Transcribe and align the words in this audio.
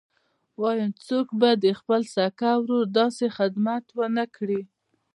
وايم 0.61 0.91
څوک 1.07 1.27
به 1.39 1.49
د 1.63 1.65
خپل 1.79 2.01
سکه 2.15 2.51
ورور 2.59 2.85
داسې 2.99 3.25
خدمت 3.37 3.85
ونه 3.97 4.25
کي. 4.35 4.59